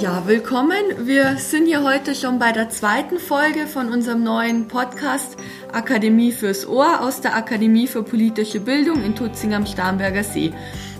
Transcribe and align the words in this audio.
Ja, 0.00 0.26
willkommen. 0.26 0.82
Wir 1.04 1.36
sind 1.36 1.66
hier 1.66 1.84
heute 1.84 2.16
schon 2.16 2.40
bei 2.40 2.50
der 2.50 2.68
zweiten 2.68 3.20
Folge 3.20 3.68
von 3.68 3.92
unserem 3.92 4.24
neuen 4.24 4.66
Podcast 4.66 5.36
Akademie 5.72 6.32
fürs 6.32 6.66
Ohr 6.66 7.00
aus 7.00 7.20
der 7.20 7.36
Akademie 7.36 7.86
für 7.86 8.02
politische 8.02 8.58
Bildung 8.58 9.04
in 9.04 9.14
Tutzing 9.14 9.54
am 9.54 9.66
Starnberger 9.66 10.24
See. 10.24 10.52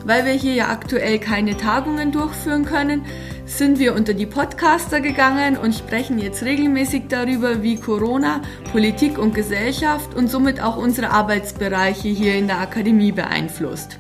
Weil 0.04 0.24
wir 0.24 0.32
hier 0.32 0.54
ja 0.54 0.68
aktuell 0.68 1.18
keine 1.18 1.56
Tagungen 1.56 2.12
durchführen 2.12 2.64
können, 2.64 3.04
sind 3.46 3.80
wir 3.80 3.94
unter 3.96 4.14
die 4.14 4.26
Podcaster 4.26 5.00
gegangen 5.00 5.56
und 5.56 5.74
sprechen 5.74 6.20
jetzt 6.20 6.44
regelmäßig 6.44 7.08
darüber, 7.08 7.64
wie 7.64 7.80
Corona 7.80 8.42
Politik 8.70 9.18
und 9.18 9.34
Gesellschaft 9.34 10.14
und 10.14 10.30
somit 10.30 10.62
auch 10.62 10.76
unsere 10.76 11.10
Arbeitsbereiche 11.10 12.08
hier 12.08 12.36
in 12.36 12.46
der 12.46 12.60
Akademie 12.60 13.10
beeinflusst. 13.10 13.98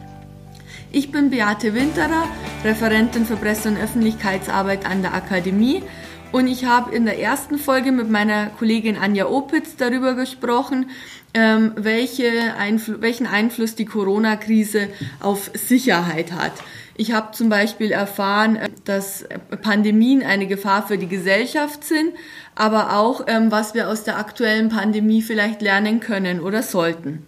Ich 0.96 1.10
bin 1.10 1.28
Beate 1.28 1.74
Winterer, 1.74 2.28
Referentin 2.62 3.26
für 3.26 3.34
Presse- 3.34 3.68
und 3.68 3.76
Öffentlichkeitsarbeit 3.76 4.86
an 4.86 5.02
der 5.02 5.12
Akademie 5.12 5.82
und 6.30 6.46
ich 6.46 6.66
habe 6.66 6.94
in 6.94 7.04
der 7.04 7.18
ersten 7.18 7.58
Folge 7.58 7.90
mit 7.90 8.08
meiner 8.08 8.46
Kollegin 8.46 8.96
Anja 8.96 9.26
Opitz 9.26 9.74
darüber 9.74 10.14
gesprochen, 10.14 10.90
ähm, 11.34 11.72
welche 11.74 12.54
Einfl 12.56 13.00
welchen 13.00 13.26
Einfluss 13.26 13.74
die 13.74 13.86
Corona-Krise 13.86 14.86
auf 15.18 15.50
Sicherheit 15.54 16.30
hat. 16.30 16.52
Ich 16.96 17.10
habe 17.10 17.32
zum 17.32 17.48
Beispiel 17.48 17.90
erfahren, 17.90 18.54
äh, 18.54 18.70
dass 18.84 19.24
Pandemien 19.62 20.22
eine 20.22 20.46
Gefahr 20.46 20.86
für 20.86 20.96
die 20.96 21.08
Gesellschaft 21.08 21.82
sind, 21.82 22.12
aber 22.54 22.96
auch, 22.96 23.24
ähm, 23.26 23.50
was 23.50 23.74
wir 23.74 23.88
aus 23.88 24.04
der 24.04 24.16
aktuellen 24.16 24.68
Pandemie 24.68 25.22
vielleicht 25.22 25.60
lernen 25.60 25.98
können 25.98 26.38
oder 26.38 26.62
sollten. 26.62 27.26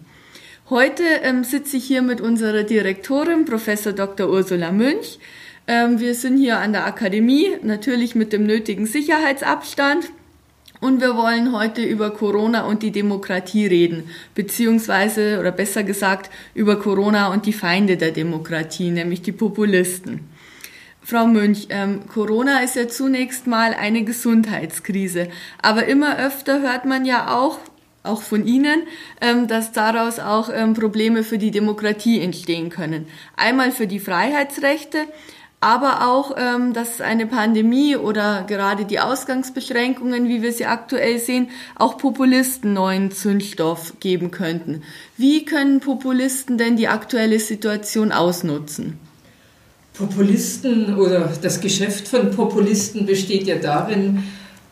Heute 0.69 1.03
ähm, 1.23 1.45
sitze 1.45 1.77
ich 1.77 1.85
hier 1.85 2.01
mit 2.01 2.19
unserer 2.19 2.63
Direktorin, 2.63 3.45
Professor 3.45 3.93
Dr. 3.93 4.27
Ursula 4.27 4.73
Münch. 4.73 5.17
Ähm, 5.65 6.01
wir 6.01 6.13
sind 6.13 6.37
hier 6.37 6.57
an 6.57 6.73
der 6.73 6.85
Akademie, 6.85 7.51
natürlich 7.61 8.15
mit 8.15 8.33
dem 8.33 8.45
nötigen 8.45 8.85
Sicherheitsabstand. 8.85 10.09
Und 10.81 10.99
wir 10.99 11.15
wollen 11.15 11.53
heute 11.53 11.83
über 11.83 12.09
Corona 12.09 12.65
und 12.65 12.83
die 12.83 12.91
Demokratie 12.91 13.65
reden, 13.65 14.09
beziehungsweise, 14.35 15.39
oder 15.39 15.53
besser 15.53 15.83
gesagt, 15.83 16.29
über 16.53 16.77
Corona 16.77 17.31
und 17.31 17.45
die 17.45 17.53
Feinde 17.53 17.95
der 17.95 18.11
Demokratie, 18.11 18.91
nämlich 18.91 19.21
die 19.21 19.31
Populisten. 19.31 20.27
Frau 21.01 21.27
Münch, 21.27 21.67
ähm, 21.69 22.01
Corona 22.13 22.59
ist 22.59 22.75
ja 22.75 22.89
zunächst 22.89 23.47
mal 23.47 23.73
eine 23.73 24.03
Gesundheitskrise, 24.03 25.29
aber 25.61 25.85
immer 25.85 26.19
öfter 26.19 26.61
hört 26.61 26.83
man 26.83 27.05
ja 27.05 27.33
auch, 27.33 27.59
auch 28.07 28.21
von 28.21 28.45
Ihnen, 28.45 28.83
ähm, 29.21 29.47
dass 29.47 29.71
daraus 29.71 30.19
auch 30.19 30.49
ähm, 30.53 30.73
Probleme 30.73 31.23
für 31.23 31.37
die 31.37 31.51
Demokratie 31.51 32.21
entstehen 32.21 32.69
können. 32.69 33.07
Einmal 33.35 33.71
für 33.71 33.87
die 33.87 33.99
Freiheitsrechte, 33.99 35.05
aber 35.59 36.07
auch, 36.07 36.35
ähm, 36.37 36.73
dass 36.73 37.01
eine 37.01 37.25
Pandemie 37.25 37.95
oder 37.95 38.43
gerade 38.47 38.85
die 38.85 38.99
Ausgangsbeschränkungen, 38.99 40.27
wie 40.27 40.43
wir 40.43 40.51
sie 40.51 40.65
aktuell 40.65 41.17
sehen, 41.17 41.49
auch 41.75 41.97
Populisten 41.97 42.73
neuen 42.73 43.11
Zündstoff 43.11 43.99
geben 43.99 44.29
könnten. 44.29 44.83
Wie 45.17 45.45
können 45.45 45.79
Populisten 45.79 46.59
denn 46.59 46.77
die 46.77 46.87
aktuelle 46.87 47.39
Situation 47.39 48.11
ausnutzen? 48.11 48.99
Populisten 49.97 50.95
oder 50.95 51.33
das 51.41 51.59
Geschäft 51.59 52.07
von 52.07 52.29
Populisten 52.29 53.07
besteht 53.07 53.47
ja 53.47 53.55
darin, 53.55 54.23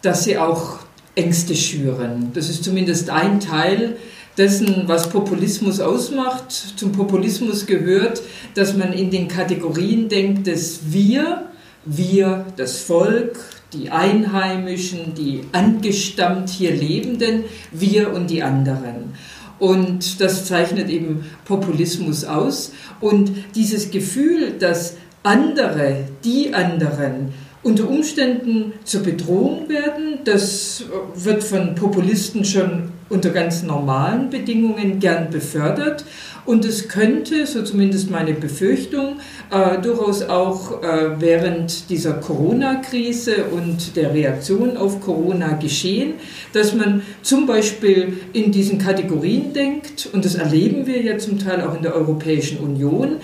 dass 0.03 0.23
sie 0.23 0.37
auch 0.37 0.84
Ängste 1.15 1.55
schüren. 1.55 2.31
Das 2.33 2.49
ist 2.49 2.63
zumindest 2.63 3.09
ein 3.09 3.39
Teil 3.39 3.97
dessen, 4.37 4.83
was 4.87 5.09
Populismus 5.09 5.79
ausmacht. 5.79 6.51
Zum 6.51 6.91
Populismus 6.91 7.65
gehört, 7.65 8.21
dass 8.53 8.75
man 8.75 8.93
in 8.93 9.09
den 9.09 9.27
Kategorien 9.27 10.09
denkt, 10.09 10.47
dass 10.47 10.79
wir, 10.89 11.49
wir, 11.85 12.45
das 12.57 12.79
Volk, 12.79 13.39
die 13.73 13.89
Einheimischen, 13.89 15.13
die 15.15 15.41
angestammt 15.51 16.49
hier 16.49 16.71
Lebenden, 16.71 17.45
wir 17.71 18.13
und 18.13 18.29
die 18.29 18.43
anderen. 18.43 19.13
Und 19.57 20.19
das 20.19 20.45
zeichnet 20.45 20.89
eben 20.89 21.25
Populismus 21.45 22.25
aus. 22.25 22.73
Und 22.99 23.31
dieses 23.55 23.89
Gefühl, 23.89 24.53
dass 24.59 24.95
andere, 25.23 26.05
die 26.23 26.53
anderen, 26.53 27.33
unter 27.65 27.89
Umständen 27.89 28.73
zur 28.83 29.01
Bedrohung 29.01 29.67
werden. 29.67 30.19
Das 30.23 30.83
wird 31.15 31.43
von 31.43 31.73
Populisten 31.73 32.45
schon 32.45 32.91
unter 33.09 33.31
ganz 33.31 33.63
normalen 33.63 34.29
Bedingungen 34.29 34.99
gern 34.99 35.31
befördert. 35.31 36.05
Und 36.45 36.63
es 36.63 36.87
könnte, 36.87 37.47
so 37.47 37.63
zumindest 37.63 38.11
meine 38.11 38.33
Befürchtung, 38.33 39.15
äh, 39.49 39.81
durchaus 39.81 40.21
auch 40.21 40.83
äh, 40.83 41.19
während 41.19 41.89
dieser 41.89 42.13
Corona-Krise 42.13 43.45
und 43.45 43.95
der 43.95 44.13
Reaktion 44.13 44.77
auf 44.77 45.01
Corona 45.01 45.53
geschehen, 45.53 46.13
dass 46.53 46.75
man 46.75 47.01
zum 47.23 47.47
Beispiel 47.47 48.13
in 48.33 48.51
diesen 48.51 48.77
Kategorien 48.77 49.53
denkt, 49.53 50.07
und 50.13 50.23
das 50.23 50.35
erleben 50.35 50.85
wir 50.85 51.01
ja 51.01 51.17
zum 51.17 51.39
Teil 51.39 51.61
auch 51.61 51.75
in 51.75 51.81
der 51.81 51.95
Europäischen 51.95 52.59
Union, 52.59 53.17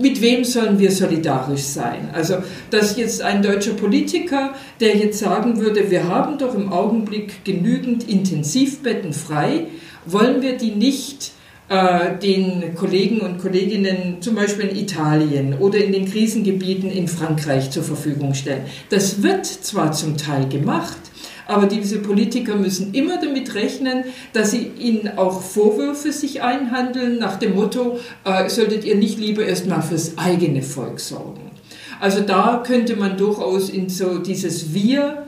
mit 0.00 0.20
wem 0.22 0.44
sollen 0.44 0.78
wir 0.78 0.90
solidarisch 0.90 1.62
sein? 1.62 2.10
Also, 2.12 2.36
dass 2.70 2.96
jetzt 2.96 3.22
ein 3.22 3.42
deutscher 3.42 3.74
Politiker, 3.74 4.54
der 4.80 4.96
jetzt 4.96 5.18
sagen 5.18 5.60
würde, 5.60 5.90
wir 5.90 6.08
haben 6.08 6.38
doch 6.38 6.54
im 6.54 6.72
Augenblick 6.72 7.44
genügend 7.44 8.08
Intensivbetten 8.08 9.12
frei, 9.12 9.66
wollen 10.06 10.42
wir 10.42 10.56
die 10.56 10.72
nicht 10.72 11.31
äh, 11.72 12.18
den 12.18 12.74
Kollegen 12.74 13.20
und 13.20 13.38
Kolleginnen 13.38 14.18
zum 14.20 14.34
Beispiel 14.34 14.66
in 14.66 14.76
Italien 14.76 15.54
oder 15.58 15.78
in 15.78 15.92
den 15.92 16.04
Krisengebieten 16.04 16.90
in 16.90 17.08
Frankreich 17.08 17.70
zur 17.70 17.82
Verfügung 17.82 18.34
stellen? 18.34 18.66
Das 18.90 19.22
wird 19.22 19.46
zwar 19.46 19.92
zum 19.92 20.18
Teil 20.18 20.48
gemacht, 20.50 20.98
aber 21.46 21.66
diese 21.66 22.00
Politiker 22.00 22.56
müssen 22.56 22.92
immer 22.92 23.18
damit 23.18 23.54
rechnen, 23.54 24.04
dass 24.34 24.50
sie 24.50 24.70
ihnen 24.78 25.16
auch 25.16 25.40
Vorwürfe 25.40 26.12
sich 26.12 26.42
einhandeln 26.42 27.18
nach 27.18 27.38
dem 27.38 27.54
Motto, 27.54 27.98
äh, 28.24 28.50
solltet 28.50 28.84
ihr 28.84 28.96
nicht 28.96 29.18
lieber 29.18 29.44
erstmal 29.44 29.82
fürs 29.82 30.18
eigene 30.18 30.60
Volk 30.60 31.00
sorgen. 31.00 31.52
Also 32.00 32.20
da 32.20 32.62
könnte 32.66 32.96
man 32.96 33.16
durchaus 33.16 33.70
in 33.70 33.88
so 33.88 34.18
dieses 34.18 34.74
Wir 34.74 35.21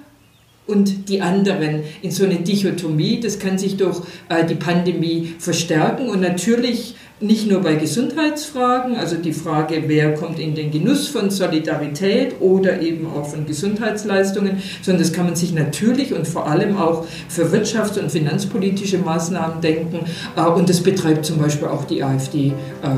und 0.67 1.09
die 1.09 1.21
anderen 1.21 1.83
in 2.03 2.11
so 2.11 2.25
eine 2.25 2.37
Dichotomie, 2.37 3.21
das 3.21 3.39
kann 3.39 3.59
sich 3.59 3.77
durch 3.77 4.01
äh, 4.29 4.45
die 4.47 4.55
Pandemie 4.55 5.35
verstärken 5.39 6.09
und 6.09 6.21
natürlich 6.21 6.95
nicht 7.21 7.49
nur 7.49 7.61
bei 7.61 7.75
Gesundheitsfragen, 7.77 8.97
also 8.97 9.17
die 9.17 9.33
Frage, 9.33 9.85
wer 9.87 10.15
kommt 10.15 10.39
in 10.39 10.55
den 10.55 10.71
Genuss 10.71 11.09
von 11.09 11.31
Solidarität 11.31 12.35
oder 12.41 12.81
eben 12.81 13.07
auch 13.07 13.27
von 13.27 13.47
Gesundheitsleistungen, 13.47 14.63
sondern 14.83 15.03
das 15.03 15.13
kann 15.13 15.27
man 15.27 15.37
sich 15.37 15.53
natürlich 15.53 16.13
und 16.13 16.27
vor 16.27 16.49
allem 16.49 16.77
auch 16.77 17.07
für 17.29 17.47
wirtschafts- 17.47 17.99
und 17.99 18.11
finanzpolitische 18.11 18.99
Maßnahmen 18.99 19.61
denken. 19.61 20.01
Äh, 20.37 20.43
und 20.43 20.69
das 20.69 20.83
betreibt 20.83 21.25
zum 21.25 21.39
Beispiel 21.39 21.69
auch 21.69 21.85
die 21.85 22.03
AfD 22.03 22.49
äh, 22.49 22.53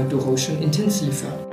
durchaus 0.08 0.44
schon 0.44 0.62
intensiver. 0.62 1.45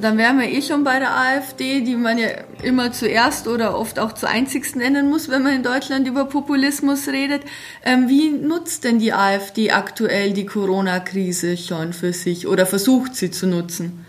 Dann 0.00 0.18
wären 0.18 0.38
wir 0.38 0.48
eh 0.48 0.62
schon 0.62 0.84
bei 0.84 0.98
der 0.98 1.16
AfD, 1.16 1.80
die 1.80 1.94
man 1.94 2.18
ja 2.18 2.28
immer 2.62 2.92
zuerst 2.92 3.48
oder 3.48 3.78
oft 3.78 3.98
auch 3.98 4.12
zu 4.12 4.28
einzigsten 4.28 4.80
nennen 4.80 5.08
muss, 5.08 5.28
wenn 5.28 5.42
man 5.42 5.54
in 5.54 5.62
Deutschland 5.62 6.06
über 6.06 6.24
Populismus 6.24 7.08
redet. 7.08 7.42
Ähm, 7.84 8.08
wie 8.08 8.30
nutzt 8.30 8.84
denn 8.84 8.98
die 8.98 9.12
AfD 9.12 9.70
aktuell 9.70 10.32
die 10.32 10.46
Corona-Krise 10.46 11.56
schon 11.56 11.92
für 11.92 12.12
sich 12.12 12.46
oder 12.46 12.66
versucht 12.66 13.16
sie 13.16 13.30
zu 13.30 13.46
nutzen? 13.46 14.04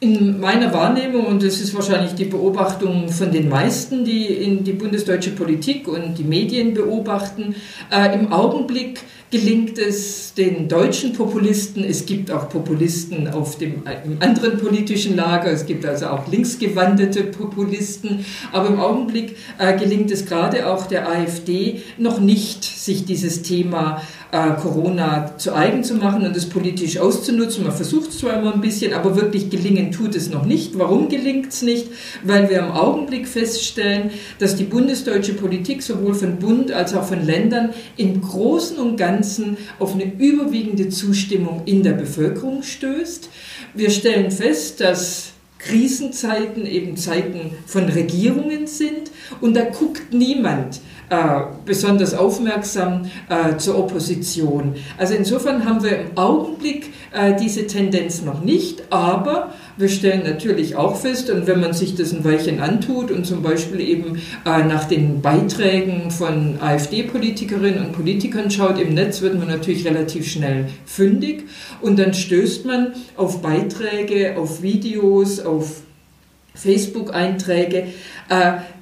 In 0.00 0.38
meiner 0.38 0.72
Wahrnehmung, 0.74 1.26
und 1.26 1.42
das 1.42 1.60
ist 1.60 1.74
wahrscheinlich 1.74 2.14
die 2.14 2.26
Beobachtung 2.26 3.08
von 3.08 3.32
den 3.32 3.48
meisten, 3.48 4.04
die 4.04 4.26
in 4.26 4.62
die 4.62 4.72
bundesdeutsche 4.72 5.30
Politik 5.30 5.88
und 5.88 6.18
die 6.18 6.24
Medien 6.24 6.74
beobachten, 6.74 7.54
äh, 7.90 8.14
im 8.14 8.30
Augenblick 8.32 9.00
gelingt 9.34 9.80
es 9.80 10.32
den 10.34 10.68
deutschen 10.68 11.12
Populisten, 11.12 11.82
es 11.82 12.06
gibt 12.06 12.30
auch 12.30 12.48
Populisten 12.48 13.26
auf 13.26 13.58
dem 13.58 13.82
anderen 14.20 14.58
politischen 14.58 15.16
Lager, 15.16 15.50
es 15.50 15.66
gibt 15.66 15.84
also 15.84 16.06
auch 16.06 16.28
linksgewandete 16.28 17.24
Populisten, 17.24 18.24
aber 18.52 18.68
im 18.68 18.78
Augenblick 18.78 19.34
äh, 19.58 19.76
gelingt 19.76 20.12
es 20.12 20.26
gerade 20.26 20.68
auch 20.68 20.86
der 20.86 21.08
AfD 21.08 21.82
noch 21.98 22.20
nicht, 22.20 22.62
sich 22.62 23.06
dieses 23.06 23.42
Thema 23.42 24.02
äh, 24.34 24.60
Corona 24.60 25.38
zu 25.38 25.54
eigen 25.54 25.84
zu 25.84 25.94
machen 25.94 26.26
und 26.26 26.36
es 26.36 26.48
politisch 26.48 26.98
auszunutzen. 26.98 27.62
Man 27.62 27.72
versucht 27.72 28.10
es 28.10 28.18
zwar 28.18 28.40
immer 28.40 28.52
ein 28.52 28.60
bisschen, 28.60 28.92
aber 28.92 29.14
wirklich 29.14 29.48
gelingen 29.48 29.92
tut 29.92 30.16
es 30.16 30.28
noch 30.28 30.44
nicht. 30.44 30.76
Warum 30.76 31.08
gelingt 31.08 31.52
es 31.52 31.62
nicht? 31.62 31.86
Weil 32.24 32.50
wir 32.50 32.58
im 32.58 32.72
Augenblick 32.72 33.28
feststellen, 33.28 34.10
dass 34.40 34.56
die 34.56 34.64
bundesdeutsche 34.64 35.34
Politik 35.34 35.84
sowohl 35.84 36.14
von 36.14 36.40
Bund 36.40 36.72
als 36.72 36.94
auch 36.94 37.04
von 37.04 37.24
Ländern 37.24 37.70
im 37.96 38.20
Großen 38.20 38.76
und 38.78 38.96
Ganzen 38.96 39.56
auf 39.78 39.94
eine 39.94 40.12
überwiegende 40.18 40.88
Zustimmung 40.88 41.62
in 41.66 41.84
der 41.84 41.92
Bevölkerung 41.92 42.64
stößt. 42.64 43.30
Wir 43.74 43.90
stellen 43.90 44.32
fest, 44.32 44.80
dass 44.80 45.34
Krisenzeiten 45.60 46.66
eben 46.66 46.96
Zeiten 46.96 47.52
von 47.66 47.84
Regierungen 47.84 48.66
sind 48.66 49.12
und 49.40 49.54
da 49.56 49.62
guckt 49.62 50.12
niemand 50.12 50.80
äh, 51.10 51.16
besonders 51.64 52.14
aufmerksam 52.14 53.10
äh, 53.28 53.56
zur 53.56 53.78
Opposition. 53.78 54.74
Also 54.98 55.14
insofern 55.14 55.64
haben 55.64 55.82
wir 55.82 55.98
im 55.98 56.16
Augenblick 56.16 56.92
äh, 57.12 57.34
diese 57.40 57.66
Tendenz 57.66 58.22
noch 58.22 58.42
nicht, 58.42 58.84
aber 58.90 59.52
wir 59.76 59.88
stellen 59.88 60.22
natürlich 60.24 60.76
auch 60.76 60.96
fest, 60.96 61.30
und 61.30 61.46
wenn 61.46 61.60
man 61.60 61.72
sich 61.72 61.94
das 61.94 62.12
ein 62.12 62.24
Weilchen 62.24 62.60
antut 62.60 63.10
und 63.10 63.26
zum 63.26 63.42
Beispiel 63.42 63.80
eben 63.80 64.20
äh, 64.46 64.64
nach 64.64 64.84
den 64.84 65.20
Beiträgen 65.20 66.10
von 66.10 66.58
AfD-Politikerinnen 66.60 67.84
und 67.84 67.92
Politikern 67.92 68.50
schaut 68.50 68.80
im 68.80 68.94
Netz, 68.94 69.20
wird 69.20 69.38
man 69.38 69.48
natürlich 69.48 69.84
relativ 69.84 70.28
schnell 70.28 70.66
fündig 70.86 71.44
und 71.80 71.98
dann 71.98 72.14
stößt 72.14 72.64
man 72.66 72.92
auf 73.16 73.42
Beiträge, 73.42 74.36
auf 74.36 74.62
Videos, 74.62 75.40
auf 75.40 75.82
Facebook-Einträge, 76.54 77.88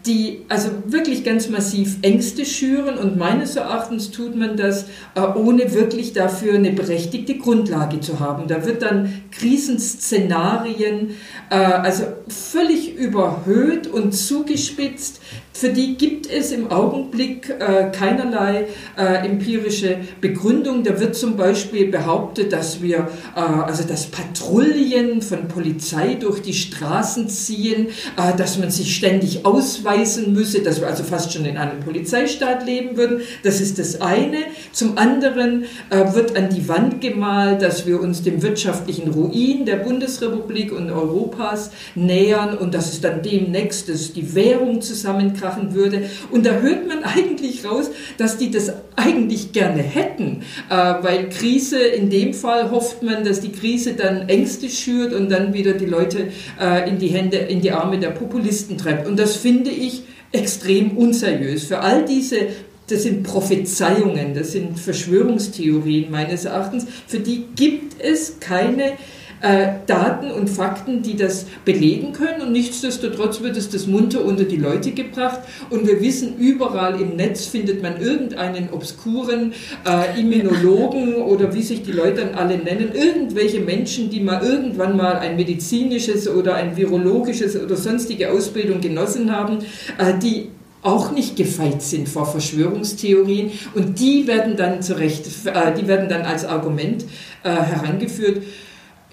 die 0.07 0.41
also 0.49 0.71
wirklich 0.87 1.25
ganz 1.25 1.49
massiv 1.49 1.99
Ängste 2.03 2.45
schüren 2.45 2.99
und 2.99 3.17
meines 3.17 3.57
Erachtens 3.57 4.11
tut 4.11 4.35
man 4.37 4.57
das, 4.57 4.87
äh, 5.15 5.21
ohne 5.21 5.73
wirklich 5.75 6.13
dafür 6.13 6.55
eine 6.55 6.73
berechtigte 6.73 7.39
Grundlage 7.39 8.01
zu 8.01 8.19
haben. 8.19 8.49
Da 8.49 8.67
wird 8.67 8.83
dann 8.83 9.23
Krisenszenarien 9.31 11.11
äh, 11.51 11.55
also 11.55 12.05
völlig 12.29 12.97
überhöht 12.97 13.87
und 13.87 14.13
zugespitzt 14.13 15.21
für 15.55 15.69
die 15.69 15.97
gibt 15.97 16.31
es 16.31 16.51
im 16.51 16.71
Augenblick 16.71 17.51
äh, 17.51 17.91
keinerlei 17.93 18.69
äh, 18.97 19.27
empirische 19.27 19.99
Begründung. 20.21 20.83
Da 20.83 20.99
wird 20.99 21.15
zum 21.15 21.37
Beispiel 21.37 21.91
behauptet, 21.91 22.53
dass 22.53 22.81
wir, 22.81 23.09
äh, 23.37 23.41
also 23.41 23.85
dass 23.85 24.07
Patrouillen 24.07 25.21
von 25.21 25.49
Polizei 25.49 26.15
durch 26.15 26.41
die 26.41 26.55
Straßen 26.55 27.29
ziehen, 27.29 27.89
äh, 28.17 28.37
dass 28.37 28.59
man 28.59 28.71
sich 28.71 28.97
ständig 28.97 29.32
ausweisen 29.45 30.33
müsse, 30.33 30.63
dass 30.63 30.81
wir 30.81 30.89
also 30.89 31.05
fast 31.05 31.33
schon 31.33 31.45
in 31.45 31.57
einem 31.57 31.81
Polizeistaat 31.81 32.65
leben 32.67 32.97
würden. 32.97 33.21
Das 33.43 33.61
ist 33.61 33.79
das 33.79 34.01
eine. 34.01 34.39
Zum 34.73 34.97
anderen 34.97 35.65
äh, 35.91 36.15
wird 36.15 36.37
an 36.37 36.49
die 36.49 36.69
Wand 36.69 37.01
gemalt, 37.01 37.63
dass 37.63 37.87
wir 37.87 38.01
uns 38.01 38.23
dem 38.23 38.43
wirtschaftlichen 38.43 39.11
Ruin 39.11 39.67
der 39.67 39.77
Bundesrepublik 39.77 40.73
und 40.73 40.91
Europas 40.91 41.71
nähern 41.95 42.57
und 42.57 42.75
dass 42.75 42.93
es 42.93 43.01
dann 43.01 43.23
demnächst 43.23 43.89
die 44.17 44.35
Währung 44.35 44.81
zusammenkommt 44.81 45.43
krachen 45.43 45.75
würde. 45.75 46.05
Und 46.31 46.47
da 46.47 46.53
hört 46.53 46.87
man 46.87 47.05
eigentlich 47.05 47.65
raus, 47.65 47.91
dass 48.19 48.39
die 48.39 48.51
das 48.51 48.73
eigentlich 48.97 49.53
gerne 49.53 49.83
hätten, 49.83 50.43
äh, 50.71 50.75
weil 50.75 51.29
Krise, 51.29 51.79
in 51.79 52.11
dem 52.11 52.35
Fall 52.35 52.71
hofft 52.71 53.03
man, 53.03 53.25
dass 53.25 53.41
die 53.41 53.53
Krise 53.53 53.95
dann 53.95 54.29
Ängste 54.29 54.69
schürt 54.69 55.13
und 55.13 55.31
dann 55.31 55.53
wieder 55.53 55.73
die 55.73 55.87
Leute 55.87 56.29
äh, 56.61 56.89
in 56.89 56.99
die 56.99 57.09
Hände, 57.09 57.39
in 57.39 57.61
die 57.61 57.73
Arme 57.73 57.99
der 57.99 58.11
Populisten 58.11 58.79
treibt. 58.79 59.07
Und 59.07 59.19
das 59.23 59.37
finde 59.37 59.71
ich 59.71 60.03
extrem 60.33 60.97
unseriös. 60.99 61.65
Für 61.65 61.79
all 61.79 62.05
diese 62.05 62.49
das 62.89 63.05
sind 63.05 63.23
Prophezeiungen, 63.23 64.35
das 64.35 64.53
sind 64.53 64.79
Verschwörungstheorien 64.79 66.11
meines 66.11 66.45
Erachtens, 66.45 66.85
für 67.07 67.21
die 67.21 67.47
gibt 67.55 68.03
es 68.03 68.41
keine 68.41 68.95
äh, 69.43 69.75
Daten 69.87 70.31
und 70.31 70.49
Fakten, 70.49 71.03
die 71.03 71.17
das 71.17 71.47
belegen 71.65 72.13
können. 72.13 72.43
Und 72.43 72.53
nichtsdestotrotz 72.53 73.43
wird 73.43 73.57
es 73.57 73.69
das 73.69 73.87
munter 73.87 74.25
unter 74.25 74.45
die 74.45 74.57
Leute 74.57 74.93
gebracht. 74.93 75.41
Und 75.69 75.87
wir 75.87 76.01
wissen, 76.01 76.39
überall 76.39 77.01
im 77.01 77.17
Netz 77.17 77.47
findet 77.47 77.83
man 77.83 78.01
irgendeinen 78.01 78.71
obskuren 78.73 79.53
äh, 79.87 80.19
Immunologen 80.19 81.15
oder 81.23 81.55
wie 81.55 81.63
sich 81.63 81.83
die 81.83 81.93
Leute 81.93 82.23
dann 82.23 82.35
alle 82.35 82.59
nennen, 82.59 82.93
irgendwelche 82.95 83.61
Menschen, 83.61 84.11
die 84.11 84.21
mal 84.21 84.43
irgendwann 84.43 84.97
mal 84.97 85.17
ein 85.17 85.37
medizinisches 85.37 86.29
oder 86.29 86.55
ein 86.55 86.77
virologisches 86.77 87.57
oder 87.61 87.77
sonstige 87.77 88.31
Ausbildung 88.31 88.81
genossen 88.81 89.35
haben, 89.35 89.59
äh, 89.99 90.19
die 90.23 90.49
auch 90.83 91.13
nicht 91.13 91.37
gefeit 91.37 91.81
sind 91.81 92.09
vor 92.09 92.27
Verschwörungstheorien 92.27 93.53
und 93.75 94.01
die 94.01 94.27
werden 94.27 94.57
dann 94.57 94.83
zurecht, 94.83 95.27
äh, 95.47 95.75
die 95.81 95.87
werden 95.87 96.09
dann 96.09 96.23
als 96.23 96.45
Argument 96.45 97.05
äh, 97.45 97.51
herangeführt. 97.51 98.43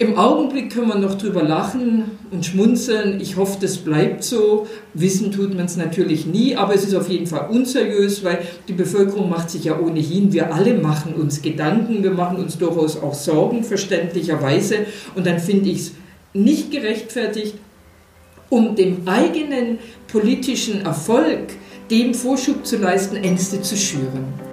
Im 0.02 0.18
Augenblick 0.18 0.72
können 0.72 0.88
wir 0.88 0.96
noch 0.96 1.18
drüber 1.18 1.44
lachen 1.44 2.06
und 2.32 2.46
schmunzeln. 2.46 3.20
Ich 3.20 3.36
hoffe, 3.36 3.58
das 3.60 3.80
bleibt 3.80 4.24
so. 4.24 4.66
Wissen 4.94 5.30
tut 5.34 5.54
man 5.54 5.66
es 5.66 5.76
natürlich 5.76 6.26
nie, 6.26 6.56
aber 6.56 6.74
es 6.74 6.86
ist 6.86 6.96
auf 6.96 7.10
jeden 7.10 7.28
Fall 7.28 7.50
unseriös, 7.50 8.24
weil 8.24 8.40
die 8.70 8.74
Bevölkerung 8.74 9.30
macht 9.30 9.50
sich 9.50 9.66
ja 9.66 9.78
ohnehin, 9.78 10.32
wir 10.32 10.54
alle 10.54 10.76
machen 10.76 11.16
uns 11.16 11.42
Gedanken, 11.42 12.02
wir 12.02 12.12
machen 12.12 12.38
uns 12.38 12.58
durchaus 12.58 12.96
auch 12.96 13.14
Sorgen, 13.14 13.66
verständlicherweise. 13.66 14.86
Und 15.16 15.28
dann 15.28 15.40
finde 15.40 15.70
ich 15.70 15.80
es 15.80 15.92
nicht 16.34 16.72
gerechtfertigt, 16.72 17.56
um 18.50 18.78
dem 18.78 19.06
eigenen 19.06 19.80
politischen 20.08 20.86
Erfolg 20.86 21.50
dem 21.92 22.14
Vorschub 22.14 22.66
zu 22.66 22.78
leisten, 22.78 23.18
Ängste 23.18 23.62
zu 23.62 23.76
schüren. 23.76 24.49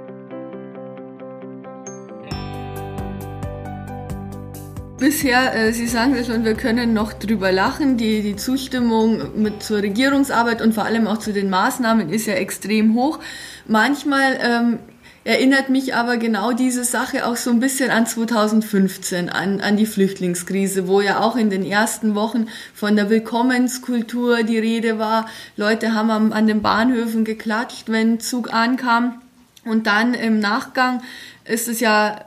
Bisher, 4.98 5.54
äh, 5.54 5.72
Sie 5.74 5.88
sagen 5.88 6.14
es 6.14 6.26
schon, 6.26 6.46
wir 6.46 6.54
können 6.54 6.94
noch 6.94 7.12
drüber 7.12 7.52
lachen. 7.52 7.98
Die, 7.98 8.22
die 8.22 8.34
Zustimmung 8.34 9.42
mit 9.42 9.62
zur 9.62 9.82
Regierungsarbeit 9.82 10.62
und 10.62 10.72
vor 10.72 10.86
allem 10.86 11.06
auch 11.06 11.18
zu 11.18 11.34
den 11.34 11.50
Maßnahmen 11.50 12.08
ist 12.08 12.26
ja 12.26 12.32
extrem 12.32 12.94
hoch. 12.94 13.18
Manchmal 13.66 14.38
ähm, 14.40 14.78
erinnert 15.24 15.68
mich 15.68 15.94
aber 15.94 16.16
genau 16.16 16.52
diese 16.52 16.82
Sache 16.82 17.26
auch 17.26 17.36
so 17.36 17.50
ein 17.50 17.60
bisschen 17.60 17.90
an 17.90 18.06
2015, 18.06 19.28
an, 19.28 19.60
an 19.60 19.76
die 19.76 19.84
Flüchtlingskrise, 19.84 20.88
wo 20.88 21.02
ja 21.02 21.20
auch 21.20 21.36
in 21.36 21.50
den 21.50 21.62
ersten 21.62 22.14
Wochen 22.14 22.46
von 22.72 22.96
der 22.96 23.10
Willkommenskultur 23.10 24.44
die 24.44 24.58
Rede 24.58 24.98
war. 24.98 25.26
Leute 25.58 25.92
haben 25.92 26.10
am, 26.10 26.32
an 26.32 26.46
den 26.46 26.62
Bahnhöfen 26.62 27.26
geklatscht, 27.26 27.90
wenn 27.90 28.18
Zug 28.18 28.50
ankam. 28.54 29.20
Und 29.62 29.86
dann 29.86 30.14
im 30.14 30.40
Nachgang 30.40 31.02
ist 31.44 31.68
es 31.68 31.80
ja 31.80 32.24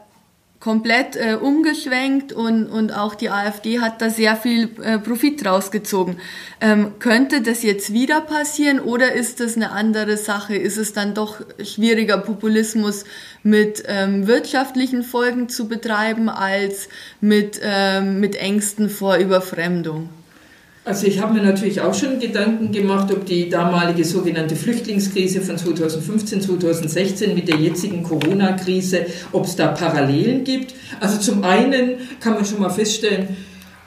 komplett 0.60 1.16
äh, 1.16 1.36
umgeschwenkt 1.36 2.34
und, 2.34 2.68
und 2.68 2.92
auch 2.92 3.16
die 3.16 3.30
AfD 3.30 3.80
hat 3.80 4.02
da 4.02 4.10
sehr 4.10 4.36
viel 4.36 4.70
äh, 4.84 5.00
Profit 5.00 5.46
rausgezogen. 5.46 6.18
Ähm, 6.60 7.00
könnte 7.00 7.42
das 7.42 7.64
jetzt 7.64 7.94
wieder 7.94 8.20
passieren 8.20 8.82
oder 8.82 9.14
ist 9.14 9.40
das 9.40 9.56
eine 9.56 9.72
andere 9.72 10.18
Sache? 10.18 10.56
Ist 10.56 10.78
es 10.78 10.92
dann 10.92 11.14
doch 11.14 11.40
schwieriger, 11.64 12.18
Populismus 12.18 13.06
mit 13.42 13.84
ähm, 13.88 14.28
wirtschaftlichen 14.28 15.04
Folgen 15.04 15.48
zu 15.48 15.70
betreiben 15.70 16.28
als 16.28 16.90
mit, 17.22 17.62
ähm, 17.64 18.20
mit 18.20 18.36
Ängsten 18.36 18.90
vor 18.90 19.16
Überfremdung? 19.16 20.10
Also 20.86 21.08
ich 21.08 21.22
habe 21.22 21.34
mir 21.34 21.44
natürlich 21.44 21.82
auch 21.82 21.94
schon 21.94 22.20
Gedanken 22.20 22.72
gemacht, 22.72 23.12
ob 23.12 23.26
die 23.26 23.50
damalige 23.50 24.06
sogenannte 24.06 24.56
Flüchtlingskrise 24.56 25.42
von 25.42 25.58
2015, 25.58 26.42
2016 26.42 27.36
mit 27.36 27.48
der 27.48 27.58
jetzigen 27.58 28.02
Corona-Krise, 28.02 29.06
ob 29.32 29.46
es 29.46 29.56
da 29.56 29.68
Parallelen 29.68 30.44
gibt. 30.44 30.74
Also 31.00 31.20
zum 31.20 31.44
einen 31.44 31.96
kann 32.20 32.34
man 32.34 32.46
schon 32.46 32.62
mal 32.62 32.70
feststellen, 32.70 33.28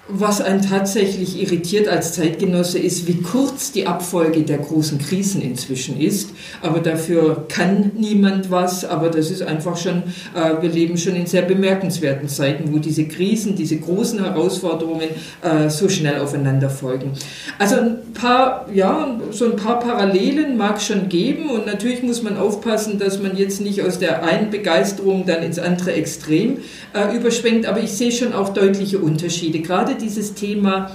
was 0.08 0.40
einen 0.40 0.62
tatsächlich 0.62 1.40
irritiert 1.40 1.86
als 1.86 2.14
Zeitgenosse 2.14 2.78
ist, 2.78 3.06
wie 3.06 3.22
kurz 3.22 3.70
die 3.70 3.86
Abfolge 3.86 4.42
der 4.42 4.58
großen 4.58 4.98
Krisen 4.98 5.40
inzwischen 5.40 6.00
ist. 6.00 6.30
Aber 6.60 6.80
dafür 6.80 7.46
kann 7.48 7.92
niemand 7.96 8.50
was. 8.50 8.84
Aber 8.84 9.10
das 9.10 9.30
ist 9.30 9.42
einfach 9.42 9.76
schon, 9.76 10.02
äh, 10.34 10.60
wir 10.60 10.70
leben 10.70 10.98
schon 10.98 11.14
in 11.14 11.26
sehr 11.26 11.42
bemerkenswerten 11.42 12.28
Zeiten, 12.28 12.72
wo 12.72 12.78
diese 12.78 13.06
Krisen, 13.06 13.54
diese 13.54 13.76
großen 13.78 14.22
Herausforderungen 14.22 15.08
äh, 15.40 15.70
so 15.70 15.88
schnell 15.88 16.20
aufeinander 16.20 16.68
folgen. 16.68 17.12
Also 17.60 17.76
ein 17.76 18.12
paar, 18.12 18.66
ja, 18.74 19.20
so 19.30 19.44
ein 19.44 19.56
paar 19.56 19.78
Parallelen 19.78 20.56
mag 20.56 20.78
es 20.78 20.86
schon 20.86 21.08
geben. 21.08 21.48
Und 21.48 21.66
natürlich 21.66 22.02
muss 22.02 22.24
man 22.24 22.36
aufpassen, 22.36 22.98
dass 22.98 23.22
man 23.22 23.36
jetzt 23.36 23.60
nicht 23.60 23.82
aus 23.82 24.00
der 24.00 24.24
einen 24.24 24.50
Begeisterung 24.50 25.26
dann 25.26 25.44
ins 25.44 25.60
andere 25.60 25.92
Extrem 25.92 26.58
äh, 26.92 27.16
überschwenkt. 27.16 27.66
Aber 27.66 27.80
ich 27.80 27.92
sehe 27.92 28.10
schon 28.10 28.32
auch 28.32 28.48
deutliche 28.48 28.98
Unterschiede. 28.98 29.60
Gerade 29.60 29.91
gerade 29.92 30.00
dieses 30.00 30.34
Thema 30.34 30.90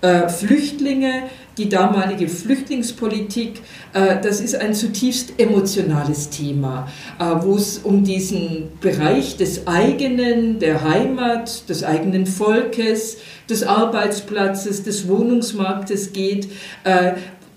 äh, 0.00 0.28
Flüchtlinge, 0.28 1.24
die 1.58 1.68
damalige 1.68 2.28
Flüchtlingspolitik, 2.28 3.60
äh, 3.92 4.20
das 4.20 4.40
ist 4.40 4.56
ein 4.56 4.74
zutiefst 4.74 5.34
emotionales 5.38 6.30
Thema, 6.30 6.88
äh, 7.18 7.24
wo 7.40 7.56
es 7.56 7.78
um 7.78 8.02
diesen 8.02 8.68
Bereich 8.80 9.36
des 9.36 9.66
eigenen, 9.66 10.58
der 10.58 10.82
Heimat, 10.82 11.68
des 11.68 11.84
eigenen 11.84 12.26
Volkes, 12.26 13.18
des 13.48 13.62
Arbeitsplatzes, 13.62 14.82
des 14.82 15.06
Wohnungsmarktes 15.08 16.12
geht. 16.12 16.48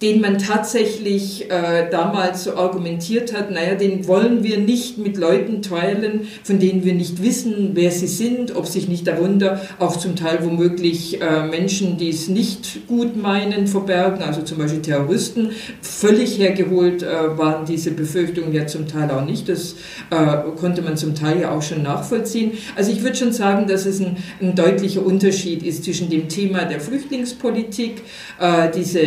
Äh, 0.06 0.12
den 0.14 0.22
man 0.22 0.38
tatsächlich 0.38 1.50
äh, 1.50 1.90
damals 1.90 2.44
so 2.44 2.56
argumentiert 2.56 3.34
hat, 3.34 3.50
naja, 3.52 3.76
den 3.76 4.08
wollen 4.08 4.44
wir 4.44 4.60
nicht 4.60 4.98
mit 4.98 5.18
Leuten 5.18 5.62
teilen, 5.62 6.28
von 6.44 6.60
denen 6.60 6.84
wir 6.86 6.94
nicht 6.94 7.24
wissen, 7.24 7.72
wer 7.74 7.92
sie 7.92 8.08
sind, 8.08 8.56
ob 8.56 8.68
sich 8.68 8.88
nicht 8.88 9.08
darunter 9.08 9.62
auch 9.80 9.98
zum 9.98 10.16
Teil 10.16 10.40
womöglich 10.44 11.22
äh, 11.22 11.48
Menschen, 11.48 11.98
die 11.98 12.10
es 12.10 12.28
nicht 12.28 12.88
gut 12.88 13.16
meinen, 13.16 13.68
verbergen, 13.68 14.22
also 14.22 14.42
zum 14.42 14.60
Beispiel 14.60 14.82
Terroristen. 14.82 15.52
Völlig 15.82 16.38
hergeholt 16.38 17.02
äh, 17.02 17.38
waren 17.38 17.66
diese 17.66 17.92
Befürchtungen 17.92 18.54
ja 18.54 18.68
zum 18.68 18.88
Teil 18.88 19.10
auch 19.10 19.26
nicht. 19.26 19.50
Das 19.50 19.76
äh, 20.12 20.16
konnte 20.60 20.82
man 20.82 20.98
zum 20.98 21.16
Teil 21.16 21.42
ja 21.42 21.52
auch 21.52 21.62
schon 21.62 21.82
nachvollziehen. 21.82 22.52
Also 22.76 22.92
ich 22.92 23.02
würde 23.02 23.16
schon 23.16 23.34
sagen, 23.34 23.68
dass 23.68 23.86
es 23.86 24.00
ein, 24.00 24.18
ein 24.42 24.56
deutlicher 24.56 25.04
Unterschied 25.04 25.64
ist 25.64 25.84
zwischen 25.84 26.10
dem 26.10 26.30
Thema 26.30 26.66
der 26.66 26.80
Flüchtlingspolitik, 26.80 28.04
äh, 28.40 28.70
diese 28.70 29.00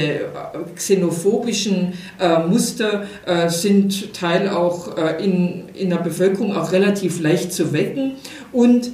xenophobischen 0.88 1.92
äh, 2.18 2.38
Muster 2.38 3.06
äh, 3.26 3.48
sind 3.48 4.14
Teil 4.14 4.48
auch 4.48 4.96
äh, 4.96 5.22
in, 5.22 5.68
in 5.74 5.90
der 5.90 5.98
Bevölkerung 5.98 6.56
auch 6.56 6.72
relativ 6.72 7.20
leicht 7.20 7.52
zu 7.52 7.72
wecken 7.72 8.12
und 8.52 8.90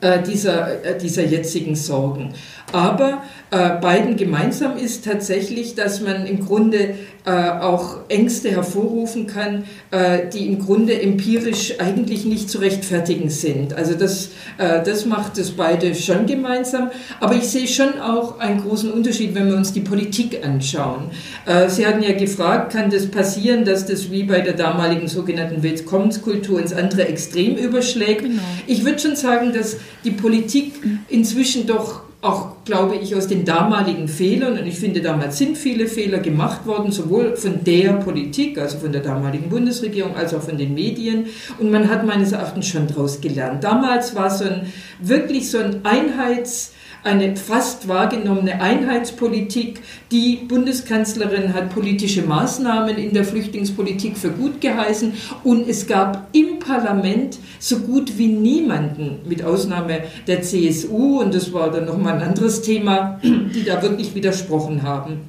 äh, 0.00 0.22
dieser, 0.22 0.84
äh, 0.84 0.98
dieser 0.98 1.24
jetzigen 1.24 1.76
Sorgen. 1.76 2.34
Aber 2.74 3.22
äh, 3.52 3.80
beiden 3.80 4.16
gemeinsam 4.16 4.76
ist 4.76 5.04
tatsächlich, 5.04 5.76
dass 5.76 6.00
man 6.00 6.26
im 6.26 6.44
Grunde 6.44 6.96
äh, 7.24 7.30
auch 7.30 7.98
Ängste 8.08 8.50
hervorrufen 8.50 9.28
kann, 9.28 9.62
äh, 9.92 10.28
die 10.28 10.48
im 10.48 10.58
Grunde 10.58 11.00
empirisch 11.00 11.78
eigentlich 11.78 12.24
nicht 12.24 12.50
zu 12.50 12.58
rechtfertigen 12.58 13.30
sind. 13.30 13.74
Also 13.74 13.94
das, 13.94 14.30
äh, 14.58 14.82
das 14.82 15.06
macht 15.06 15.38
das 15.38 15.52
beide 15.52 15.94
schon 15.94 16.26
gemeinsam. 16.26 16.90
Aber 17.20 17.36
ich 17.36 17.44
sehe 17.44 17.68
schon 17.68 18.00
auch 18.00 18.40
einen 18.40 18.60
großen 18.60 18.90
Unterschied, 18.90 19.36
wenn 19.36 19.46
wir 19.46 19.56
uns 19.56 19.72
die 19.72 19.80
Politik 19.80 20.44
anschauen. 20.44 21.12
Äh, 21.46 21.68
Sie 21.68 21.86
hatten 21.86 22.02
ja 22.02 22.12
gefragt, 22.12 22.72
kann 22.72 22.90
das 22.90 23.06
passieren, 23.06 23.64
dass 23.64 23.86
das 23.86 24.10
wie 24.10 24.24
bei 24.24 24.40
der 24.40 24.54
damaligen 24.54 25.06
sogenannten 25.06 25.62
Willkommenskultur 25.62 26.58
ins 26.58 26.72
andere 26.72 27.06
Extrem 27.06 27.54
überschlägt? 27.54 28.22
Genau. 28.22 28.42
Ich 28.66 28.84
würde 28.84 28.98
schon 28.98 29.14
sagen, 29.14 29.52
dass 29.52 29.76
die 30.04 30.10
Politik 30.10 30.72
inzwischen 31.08 31.68
doch 31.68 32.03
auch, 32.24 32.64
glaube 32.64 32.96
ich, 32.96 33.14
aus 33.14 33.28
den 33.28 33.44
damaligen 33.44 34.08
Fehlern, 34.08 34.58
und 34.58 34.66
ich 34.66 34.78
finde, 34.78 35.02
damals 35.02 35.36
sind 35.36 35.58
viele 35.58 35.86
Fehler 35.86 36.18
gemacht 36.18 36.66
worden, 36.66 36.90
sowohl 36.90 37.36
von 37.36 37.62
der 37.64 37.94
Politik, 37.94 38.58
also 38.58 38.78
von 38.78 38.92
der 38.92 39.02
damaligen 39.02 39.50
Bundesregierung, 39.50 40.16
als 40.16 40.32
auch 40.32 40.42
von 40.42 40.56
den 40.56 40.74
Medien. 40.74 41.26
Und 41.58 41.70
man 41.70 41.90
hat 41.90 42.06
meines 42.06 42.32
Erachtens 42.32 42.66
schon 42.66 42.86
daraus 42.86 43.20
gelernt. 43.20 43.62
Damals 43.62 44.14
war 44.14 44.30
so 44.30 44.44
ein, 44.44 44.72
wirklich 45.00 45.50
so 45.50 45.58
ein 45.58 45.80
Einheits- 45.84 46.72
eine 47.04 47.36
fast 47.36 47.86
wahrgenommene 47.86 48.60
Einheitspolitik. 48.60 49.80
Die 50.10 50.36
Bundeskanzlerin 50.36 51.52
hat 51.52 51.70
politische 51.70 52.22
Maßnahmen 52.22 52.96
in 52.96 53.12
der 53.12 53.24
Flüchtlingspolitik 53.24 54.16
für 54.16 54.30
gut 54.30 54.60
geheißen 54.60 55.12
und 55.44 55.68
es 55.68 55.86
gab 55.86 56.28
im 56.32 56.58
Parlament 56.58 57.38
so 57.58 57.80
gut 57.80 58.16
wie 58.18 58.28
niemanden, 58.28 59.18
mit 59.28 59.44
Ausnahme 59.44 60.00
der 60.26 60.42
CSU, 60.42 61.20
und 61.20 61.34
das 61.34 61.52
war 61.52 61.70
dann 61.70 61.84
nochmal 61.84 62.14
ein 62.14 62.22
anderes 62.22 62.62
Thema, 62.62 63.20
die 63.22 63.64
da 63.64 63.82
wirklich 63.82 64.14
widersprochen 64.14 64.82
haben. 64.82 65.28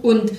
Und 0.00 0.32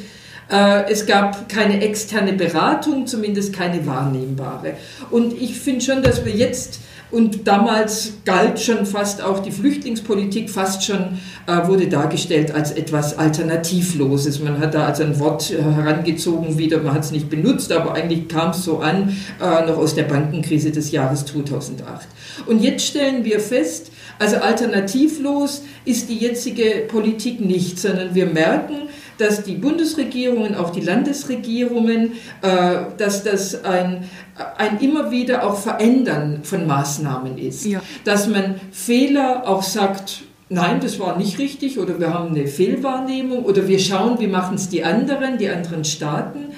äh, 0.52 0.92
es 0.92 1.06
gab 1.06 1.48
keine 1.50 1.82
externe 1.82 2.34
Beratung, 2.34 3.06
zumindest 3.06 3.54
keine 3.54 3.86
wahrnehmbare. 3.86 4.74
Und 5.12 5.40
ich 5.40 5.60
finde 5.60 5.82
schon, 5.82 6.02
dass 6.02 6.26
wir 6.26 6.34
jetzt 6.34 6.80
und 7.12 7.48
damals 7.48 8.14
galt 8.26 8.60
schon 8.60 8.86
fast 8.86 9.22
auch 9.22 9.40
die 9.40 9.52
Flüchtlingspolitik, 9.52 10.50
fast 10.50 10.84
schon 10.84 11.20
äh, 11.46 11.68
wurde 11.68 11.88
dargestellt 11.88 12.54
als 12.54 12.72
etwas 12.72 13.18
Alternativloses. 13.18 14.40
Man 14.40 14.60
hat 14.60 14.74
da 14.74 14.88
also 14.88 15.04
ein 15.04 15.20
Wort 15.20 15.52
äh, 15.52 15.62
herangezogen, 15.62 16.58
wieder, 16.58 16.80
man 16.80 16.94
hat 16.94 17.04
es 17.04 17.12
nicht 17.12 17.30
benutzt, 17.30 17.72
aber 17.72 17.94
eigentlich 17.94 18.28
kam 18.28 18.52
es 18.52 18.64
so 18.64 18.80
an, 18.80 19.16
äh, 19.42 19.66
noch 19.66 19.78
aus 19.78 19.94
der 19.94 20.04
Bankenkrise 20.04 20.72
des 20.72 20.92
Jahres 20.92 21.26
2008. 21.26 22.08
Und 22.48 22.62
jetzt 22.64 22.86
stellen 22.86 23.24
wir 23.24 23.40
fest, 23.40 23.92
also 24.20 24.38
alternativlos 24.38 25.64
ist 25.86 26.10
die 26.10 26.18
jetzige 26.18 26.86
Politik 26.88 27.40
nicht, 27.42 27.80
sondern 27.80 28.16
wir 28.16 28.26
merken, 28.26 28.90
dass 29.18 29.44
die 29.44 29.56
Bundesregierungen, 29.56 30.56
auch 30.56 30.72
die 30.72 30.82
Landesregierungen, 30.82 32.14
äh, 32.42 32.76
dass 32.98 33.24
das 33.24 33.64
ein, 33.64 34.10
ein 34.58 34.80
immer 34.80 35.12
wieder 35.12 35.46
auch 35.46 35.58
Verändern 35.58 36.40
von 36.44 36.66
Maßnahmen 36.66 37.38
ist. 37.38 37.66
Ja. 37.66 37.82
Dass 38.04 38.28
man 38.28 38.56
Fehler 38.72 39.48
auch 39.48 39.64
sagt, 39.64 40.24
nein, 40.50 40.80
das 40.82 41.00
war 41.00 41.18
nicht 41.18 41.40
richtig 41.40 41.80
oder 41.80 42.00
wir 42.00 42.14
haben 42.14 42.30
eine 42.30 42.48
Fehlwahrnehmung 42.48 43.44
oder 43.46 43.68
wir 43.68 43.80
schauen, 43.80 44.20
wie 44.20 44.28
machen 44.28 44.56
es 44.56 44.70
die 44.70 44.84
anderen, 44.84 45.38
die 45.38 45.50
anderen 45.50 45.86
Staaten. 45.86 46.54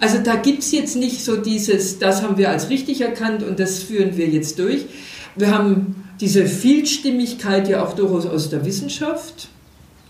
Also 0.00 0.18
da 0.18 0.36
gibt 0.36 0.62
es 0.62 0.72
jetzt 0.72 0.96
nicht 0.96 1.24
so 1.24 1.36
dieses, 1.36 1.98
das 1.98 2.22
haben 2.22 2.36
wir 2.36 2.50
als 2.50 2.68
richtig 2.68 3.00
erkannt 3.00 3.42
und 3.42 3.60
das 3.60 3.82
führen 3.82 4.16
wir 4.16 4.28
jetzt 4.28 4.58
durch. 4.58 4.86
Wir 5.36 5.52
haben 5.52 6.04
diese 6.20 6.46
Vielstimmigkeit 6.46 7.68
ja 7.68 7.84
auch 7.84 7.94
durchaus 7.94 8.26
aus 8.26 8.50
der 8.50 8.64
Wissenschaft. 8.64 9.48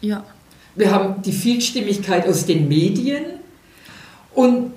Ja. 0.00 0.24
Wir 0.76 0.90
haben 0.90 1.22
die 1.22 1.32
Vielstimmigkeit 1.32 2.26
aus 2.26 2.46
den 2.46 2.68
Medien 2.68 3.24
und 4.34 4.72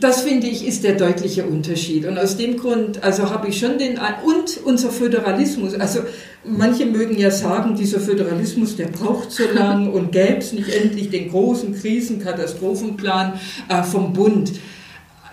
das 0.00 0.22
finde 0.22 0.46
ich 0.46 0.66
ist 0.66 0.84
der 0.84 0.94
deutliche 0.94 1.44
Unterschied. 1.44 2.06
Und 2.06 2.18
aus 2.18 2.36
dem 2.36 2.56
Grund, 2.56 3.02
also 3.02 3.30
habe 3.30 3.48
ich 3.48 3.58
schon 3.58 3.78
den, 3.78 3.98
und 4.24 4.60
unser 4.64 4.90
Föderalismus, 4.90 5.74
also 5.74 6.00
manche 6.44 6.86
mögen 6.86 7.18
ja 7.18 7.30
sagen, 7.30 7.74
dieser 7.74 7.98
Föderalismus, 7.98 8.76
der 8.76 8.86
braucht 8.86 9.32
so 9.32 9.44
lang 9.52 9.92
und 9.92 10.12
gäbe 10.12 10.38
es 10.38 10.52
nicht 10.52 10.68
endlich 10.68 11.10
den 11.10 11.30
großen 11.30 11.74
Krisenkatastrophenplan 11.74 13.40
äh, 13.68 13.82
vom 13.82 14.12
Bund. 14.12 14.52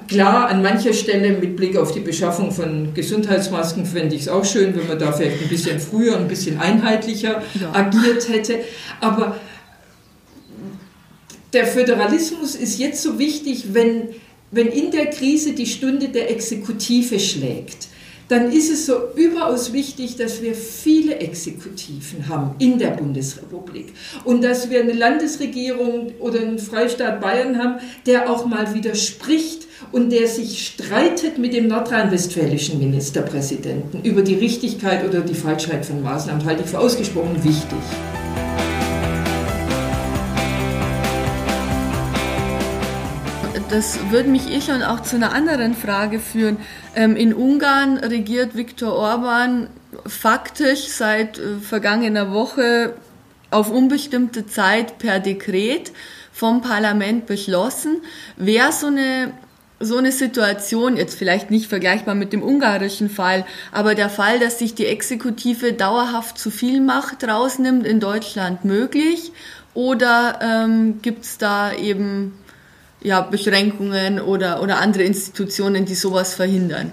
Klar, 0.08 0.50
an 0.50 0.62
mancher 0.62 0.94
Stelle 0.94 1.32
mit 1.38 1.56
Blick 1.56 1.78
auf 1.78 1.92
die 1.92 2.00
Beschaffung 2.00 2.52
von 2.52 2.94
Gesundheitsmasken 2.94 3.86
fände 3.86 4.16
ich 4.16 4.22
es 4.22 4.28
auch 4.30 4.46
schön, 4.46 4.76
wenn 4.76 4.88
man 4.88 5.00
da 5.00 5.12
vielleicht 5.12 5.42
ein 5.42 5.50
bisschen 5.50 5.80
früher, 5.80 6.18
ein 6.18 6.28
bisschen 6.28 6.60
einheitlicher 6.60 7.42
ja. 7.60 7.74
agiert 7.74 8.30
hätte. 8.30 8.60
Aber 9.02 9.38
der 11.56 11.66
Föderalismus 11.66 12.56
ist 12.56 12.78
jetzt 12.80 13.02
so 13.02 13.18
wichtig, 13.18 13.74
wenn, 13.74 14.10
wenn 14.52 14.68
in 14.68 14.92
der 14.92 15.08
Krise 15.08 15.54
die 15.54 15.66
Stunde 15.66 16.10
der 16.10 16.30
Exekutive 16.30 17.18
schlägt. 17.20 17.88
Dann 18.28 18.52
ist 18.52 18.72
es 18.72 18.88
so 18.88 18.94
überaus 19.16 19.72
wichtig, 19.72 20.18
dass 20.18 20.42
wir 20.42 20.56
viele 20.56 21.20
Exekutiven 21.20 22.28
haben 22.28 22.56
in 22.58 22.80
der 22.80 22.90
Bundesrepublik 22.90 23.94
und 24.24 24.44
dass 24.44 24.70
wir 24.70 24.82
eine 24.82 24.94
Landesregierung 24.94 26.12
oder 26.20 26.42
einen 26.42 26.58
Freistaat 26.58 27.22
Bayern 27.22 27.58
haben, 27.58 27.76
der 28.08 28.30
auch 28.30 28.48
mal 28.48 28.74
widerspricht 28.74 29.68
und 29.92 30.12
der 30.12 30.28
sich 30.28 30.68
streitet 30.68 31.38
mit 31.38 31.54
dem 31.54 31.68
nordrhein-westfälischen 31.68 32.80
Ministerpräsidenten 32.80 34.02
über 34.04 34.24
die 34.24 34.36
Richtigkeit 34.36 35.08
oder 35.08 35.22
die 35.22 35.36
Falschheit 35.36 35.86
von 35.86 36.02
Maßnahmen, 36.02 36.44
halte 36.46 36.64
ich 36.64 36.70
für 36.70 36.80
ausgesprochen 36.80 37.44
wichtig. 37.44 38.25
Das 43.70 44.12
würde 44.12 44.30
mich 44.30 44.50
eh 44.50 44.62
schon 44.62 44.84
auch 44.84 45.02
zu 45.02 45.16
einer 45.16 45.34
anderen 45.34 45.74
Frage 45.74 46.20
führen. 46.20 46.58
Ähm, 46.96 47.16
in 47.16 47.34
Ungarn 47.34 47.98
regiert 47.98 48.56
Viktor 48.56 48.94
Orban 48.94 49.70
faktisch 50.06 50.88
seit 50.88 51.40
äh, 51.40 51.58
vergangener 51.58 52.32
Woche 52.32 52.94
auf 53.52 53.72
unbestimmte 53.72 54.46
Zeit 54.46 54.98
per 54.98 55.20
Dekret 55.20 55.92
vom 56.32 56.62
Parlament 56.62 57.26
beschlossen. 57.26 58.02
Wäre 58.38 58.72
so 58.72 58.88
eine 58.88 59.32
so 59.82 59.98
eine 59.98 60.14
Situation, 60.14 60.96
jetzt 60.96 61.20
vielleicht 61.20 61.52
nicht 61.52 61.68
vergleichbar 61.68 62.16
mit 62.16 62.32
dem 62.32 62.42
ungarischen 62.42 63.10
Fall, 63.10 63.46
aber 63.74 63.94
der 63.94 64.10
Fall, 64.10 64.40
dass 64.40 64.58
sich 64.58 64.74
die 64.74 64.86
Exekutive 64.86 65.74
dauerhaft 65.74 66.38
zu 66.38 66.50
viel 66.50 66.80
Macht 66.80 67.26
rausnimmt, 67.26 67.86
in 67.86 68.00
Deutschland 68.00 68.64
möglich? 68.64 69.34
Oder 69.74 70.40
ähm, 70.42 71.02
gibt 71.02 71.26
es 71.26 71.38
da 71.38 71.74
eben 71.74 72.32
ja, 73.06 73.22
Beschränkungen 73.22 74.20
oder, 74.20 74.62
oder 74.62 74.80
andere 74.80 75.04
Institutionen, 75.04 75.86
die 75.86 75.96
sowas 75.96 76.34
verhindern? 76.34 76.92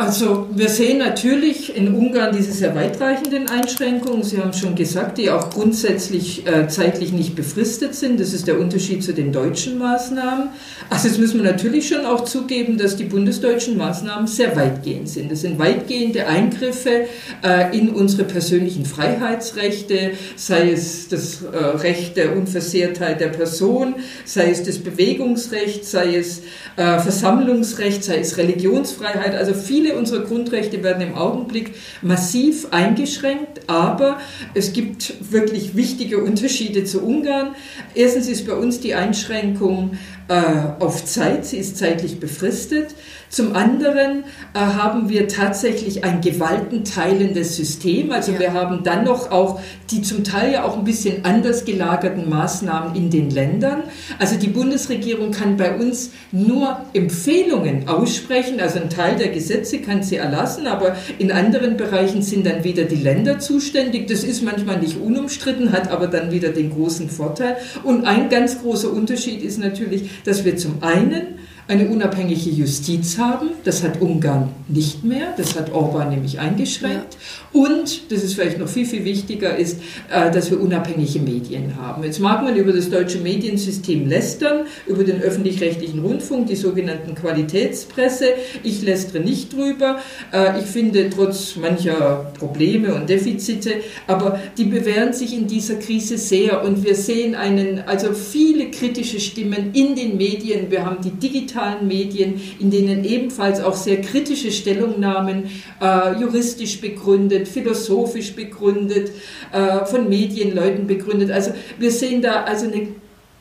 Also 0.00 0.48
wir 0.54 0.70
sehen 0.70 0.96
natürlich 0.96 1.76
in 1.76 1.94
Ungarn 1.94 2.34
diese 2.34 2.52
sehr 2.52 2.74
weitreichenden 2.74 3.50
Einschränkungen, 3.50 4.22
Sie 4.22 4.38
haben 4.38 4.54
schon 4.54 4.74
gesagt, 4.74 5.18
die 5.18 5.30
auch 5.30 5.50
grundsätzlich 5.50 6.46
äh, 6.46 6.68
zeitlich 6.68 7.12
nicht 7.12 7.36
befristet 7.36 7.94
sind. 7.94 8.18
Das 8.18 8.32
ist 8.32 8.46
der 8.46 8.58
Unterschied 8.58 9.04
zu 9.04 9.12
den 9.12 9.30
deutschen 9.30 9.76
Maßnahmen. 9.76 10.48
Also 10.88 11.06
jetzt 11.06 11.18
müssen 11.18 11.42
wir 11.42 11.52
natürlich 11.52 11.86
schon 11.86 12.06
auch 12.06 12.24
zugeben, 12.24 12.78
dass 12.78 12.96
die 12.96 13.04
bundesdeutschen 13.04 13.76
Maßnahmen 13.76 14.26
sehr 14.26 14.56
weitgehend 14.56 15.10
sind. 15.10 15.30
Das 15.30 15.42
sind 15.42 15.58
weitgehende 15.58 16.26
Eingriffe 16.26 17.04
äh, 17.44 17.76
in 17.76 17.90
unsere 17.90 18.24
persönlichen 18.24 18.86
Freiheitsrechte, 18.86 20.12
sei 20.34 20.72
es 20.72 21.08
das 21.08 21.42
äh, 21.42 21.56
Recht 21.56 22.16
der 22.16 22.38
Unversehrtheit 22.38 23.20
der 23.20 23.28
Person, 23.28 23.96
sei 24.24 24.50
es 24.50 24.62
das 24.62 24.78
Bewegungsrecht, 24.78 25.84
sei 25.84 26.16
es 26.16 26.40
äh, 26.76 26.98
Versammlungsrecht, 26.98 28.02
sei 28.02 28.20
es 28.20 28.38
Religionsfreiheit. 28.38 29.34
Also 29.34 29.52
viele 29.52 29.89
Viele 29.90 29.98
unserer 29.98 30.24
Grundrechte 30.24 30.84
werden 30.84 31.02
im 31.02 31.16
Augenblick 31.16 31.74
massiv 32.00 32.68
eingeschränkt, 32.70 33.62
aber 33.66 34.20
es 34.54 34.72
gibt 34.72 35.32
wirklich 35.32 35.74
wichtige 35.74 36.18
Unterschiede 36.22 36.84
zu 36.84 37.02
Ungarn. 37.02 37.56
Erstens 37.96 38.28
ist 38.28 38.46
bei 38.46 38.54
uns 38.54 38.78
die 38.78 38.94
Einschränkung 38.94 39.98
äh, 40.28 40.42
auf 40.78 41.04
Zeit, 41.04 41.44
sie 41.44 41.56
ist 41.56 41.76
zeitlich 41.76 42.20
befristet. 42.20 42.94
Zum 43.30 43.54
anderen 43.54 44.24
äh, 44.54 44.58
haben 44.58 45.08
wir 45.08 45.28
tatsächlich 45.28 46.02
ein 46.02 46.20
gewaltenteilendes 46.20 47.54
System. 47.56 48.10
Also 48.10 48.32
ja. 48.32 48.40
wir 48.40 48.52
haben 48.54 48.82
dann 48.82 49.04
noch 49.04 49.30
auch 49.30 49.60
die 49.92 50.02
zum 50.02 50.24
Teil 50.24 50.52
ja 50.52 50.64
auch 50.64 50.76
ein 50.76 50.82
bisschen 50.82 51.24
anders 51.24 51.64
gelagerten 51.64 52.28
Maßnahmen 52.28 52.96
in 52.96 53.08
den 53.08 53.30
Ländern. 53.30 53.84
Also 54.18 54.36
die 54.36 54.48
Bundesregierung 54.48 55.30
kann 55.30 55.56
bei 55.56 55.76
uns 55.76 56.10
nur 56.32 56.80
Empfehlungen 56.92 57.88
aussprechen. 57.88 58.60
Also 58.60 58.80
ein 58.80 58.90
Teil 58.90 59.14
der 59.16 59.28
Gesetze 59.28 59.78
kann 59.78 60.02
sie 60.02 60.16
erlassen, 60.16 60.66
aber 60.66 60.96
in 61.18 61.30
anderen 61.30 61.76
Bereichen 61.76 62.22
sind 62.22 62.46
dann 62.46 62.64
wieder 62.64 62.82
die 62.82 62.96
Länder 62.96 63.38
zuständig. 63.38 64.08
Das 64.08 64.24
ist 64.24 64.42
manchmal 64.42 64.80
nicht 64.80 65.00
unumstritten, 65.00 65.70
hat 65.70 65.88
aber 65.92 66.08
dann 66.08 66.32
wieder 66.32 66.48
den 66.48 66.70
großen 66.70 67.08
Vorteil. 67.08 67.56
Und 67.84 68.06
ein 68.06 68.28
ganz 68.28 68.60
großer 68.60 68.92
Unterschied 68.92 69.40
ist 69.40 69.58
natürlich, 69.58 70.10
dass 70.24 70.44
wir 70.44 70.56
zum 70.56 70.82
einen 70.82 71.38
eine 71.70 71.88
unabhängige 71.88 72.50
Justiz 72.50 73.16
haben. 73.16 73.50
Das 73.62 73.84
hat 73.84 74.00
Ungarn 74.00 74.48
nicht 74.66 75.04
mehr. 75.04 75.34
Das 75.36 75.56
hat 75.56 75.72
Orban 75.72 76.10
nämlich 76.10 76.40
eingeschränkt. 76.40 77.14
Ja. 77.14 77.60
Und, 77.60 78.10
das 78.10 78.24
ist 78.24 78.34
vielleicht 78.34 78.58
noch 78.58 78.68
viel, 78.68 78.86
viel 78.86 79.04
wichtiger, 79.04 79.56
ist, 79.56 79.78
äh, 80.10 80.32
dass 80.32 80.50
wir 80.50 80.60
unabhängige 80.60 81.20
Medien 81.20 81.76
haben. 81.76 82.02
Jetzt 82.02 82.18
mag 82.18 82.42
man 82.42 82.56
über 82.56 82.72
das 82.72 82.90
deutsche 82.90 83.18
Mediensystem 83.18 84.08
lästern, 84.08 84.66
über 84.88 85.04
den 85.04 85.22
öffentlich-rechtlichen 85.22 86.00
Rundfunk, 86.00 86.48
die 86.48 86.56
sogenannten 86.56 87.14
Qualitätspresse. 87.14 88.26
Ich 88.64 88.82
lästere 88.82 89.22
nicht 89.22 89.52
drüber. 89.52 90.00
Äh, 90.32 90.58
ich 90.58 90.66
finde, 90.66 91.08
trotz 91.08 91.54
mancher 91.54 92.32
Probleme 92.36 92.96
und 92.96 93.08
Defizite, 93.08 93.74
aber 94.08 94.40
die 94.58 94.64
bewähren 94.64 95.12
sich 95.12 95.32
in 95.36 95.46
dieser 95.46 95.76
Krise 95.76 96.18
sehr. 96.18 96.64
Und 96.64 96.84
wir 96.84 96.96
sehen 96.96 97.36
einen, 97.36 97.80
also 97.86 98.12
viele 98.12 98.72
kritische 98.72 99.20
Stimmen 99.20 99.70
in 99.72 99.94
den 99.94 100.16
Medien. 100.16 100.68
Wir 100.68 100.84
haben 100.84 100.98
die 101.00 101.10
digitale 101.10 101.59
digitalen 101.60 101.86
Medien, 101.86 102.40
in 102.58 102.70
denen 102.70 103.04
ebenfalls 103.04 103.60
auch 103.60 103.74
sehr 103.74 104.00
kritische 104.00 104.50
Stellungnahmen 104.50 105.44
äh, 105.80 106.20
juristisch 106.20 106.80
begründet, 106.80 107.48
philosophisch 107.48 108.34
begründet, 108.34 109.10
äh, 109.52 109.84
von 109.86 110.08
Medienleuten 110.08 110.86
begründet. 110.86 111.30
Also 111.30 111.52
wir 111.78 111.90
sehen 111.90 112.22
da 112.22 112.44
also 112.44 112.66
eine 112.66 112.88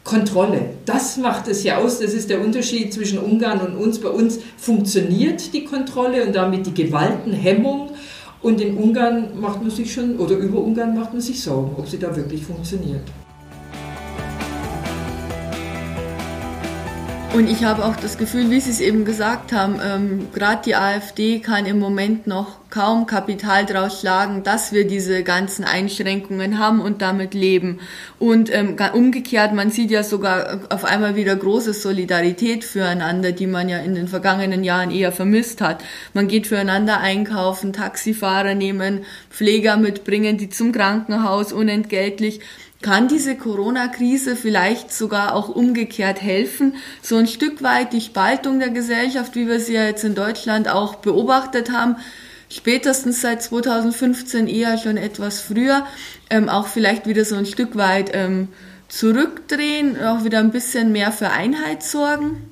Kontrolle. 0.04 0.62
Das 0.86 1.18
macht 1.18 1.48
es 1.48 1.64
ja 1.64 1.78
aus. 1.78 2.00
Das 2.00 2.14
ist 2.14 2.30
der 2.30 2.42
Unterschied 2.42 2.94
zwischen 2.94 3.20
Ungarn 3.20 3.60
und 3.60 3.76
uns. 3.76 4.00
Bei 4.00 4.10
uns 4.10 4.40
funktioniert 4.58 5.54
die 5.54 5.66
Kontrolle 5.66 6.26
und 6.26 6.36
damit 6.36 6.66
die 6.66 6.74
Gewaltenhemmung. 6.74 7.92
Und 8.42 8.62
in 8.62 8.78
Ungarn 8.78 9.40
macht 9.40 9.62
man 9.62 9.70
sich 9.70 9.94
schon, 9.94 10.18
oder 10.18 10.38
über 10.38 10.60
Ungarn 10.60 10.98
macht 10.98 11.12
man 11.12 11.22
sich 11.22 11.42
Sorgen, 11.44 11.76
ob 11.78 11.90
sie 11.90 12.00
da 12.00 12.16
wirklich 12.16 12.42
funktioniert. 12.42 13.02
Und 17.32 17.48
ich 17.48 17.64
habe 17.64 17.86
auch 17.86 17.96
das 17.96 18.18
Gefühl, 18.18 18.50
wie 18.50 18.60
Sie 18.60 18.72
es 18.72 18.80
eben 18.80 19.06
gesagt 19.06 19.54
haben, 19.54 19.80
ähm, 19.86 20.28
gerade 20.34 20.64
die 20.66 20.76
AfD 20.76 21.40
kann 21.40 21.68
im 21.68 21.78
Moment 21.78 22.26
noch 22.26 22.58
kaum 22.72 23.06
Kapital 23.06 23.68
draus 23.68 24.00
schlagen, 24.00 24.44
dass 24.44 24.72
wir 24.74 24.88
diese 24.88 25.24
ganzen 25.24 25.64
Einschränkungen 25.64 26.58
haben 26.58 26.82
und 26.82 27.04
damit 27.04 27.36
leben. 27.36 27.80
Und 28.18 28.54
ähm, 28.54 28.76
umgekehrt, 28.94 29.54
man 29.54 29.70
sieht 29.70 29.92
ja 29.92 30.02
sogar 30.02 30.62
auf 30.70 30.86
einmal 30.86 31.16
wieder 31.16 31.36
große 31.36 31.74
Solidarität 31.74 32.64
füreinander, 32.64 33.32
die 33.32 33.48
man 33.48 33.70
ja 33.70 33.78
in 33.78 33.94
den 33.94 34.08
vergangenen 34.08 34.64
Jahren 34.64 34.90
eher 34.90 35.12
vermisst 35.12 35.62
hat. 35.62 35.84
Man 36.16 36.28
geht 36.28 36.48
füreinander 36.48 37.00
einkaufen, 37.00 37.74
Taxifahrer 37.74 38.56
nehmen, 38.56 39.06
Pfleger 39.30 39.78
mitbringen, 39.78 40.40
die 40.40 40.50
zum 40.50 40.72
Krankenhaus 40.72 41.54
unentgeltlich 41.54 42.42
kann 42.82 43.10
diese 43.10 43.36
Corona-Krise 43.36 44.36
vielleicht 44.36 44.94
sogar 44.94 45.36
auch 45.36 45.50
umgekehrt 45.50 46.22
helfen, 46.22 46.76
so 47.02 47.18
ein 47.18 47.28
Stück 47.28 47.62
weit 47.62 47.92
die 47.92 48.02
Spaltung 48.02 48.60
der 48.60 48.70
Gesellschaft, 48.70 49.36
wie 49.36 49.48
wir 49.48 49.60
sie 49.60 49.74
ja 49.74 49.86
jetzt 49.86 50.06
in 50.06 50.16
Deutschland 50.16 50.70
auch 50.70 50.96
beobachtet 50.96 51.72
haben, 51.72 51.98
spätestens 52.50 53.22
seit 53.22 53.44
2015 53.44 54.48
eher 54.48 54.78
schon 54.78 54.98
etwas 54.98 55.42
früher, 55.42 55.86
ähm, 56.30 56.48
auch 56.48 56.68
vielleicht 56.68 57.06
wieder 57.06 57.26
so 57.26 57.36
ein 57.36 57.46
Stück 57.46 57.76
weit 57.76 58.12
ähm, 58.14 58.48
zurückdrehen, 58.88 60.02
auch 60.02 60.24
wieder 60.24 60.40
ein 60.40 60.52
bisschen 60.52 60.92
mehr 60.92 61.12
für 61.12 61.30
Einheit 61.30 61.84
sorgen? 61.84 62.50